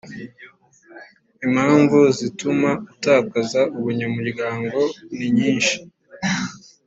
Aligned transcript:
impamvu 1.45 1.99
zituma 2.17 2.69
utakaza 2.93 3.61
ubunyamuryango 3.77 4.79
ni 5.15 5.27
nyinshi 5.37 5.75